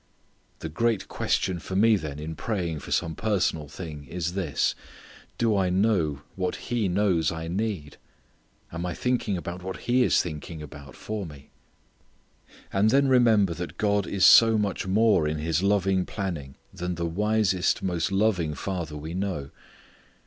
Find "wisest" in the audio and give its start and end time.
17.05-17.83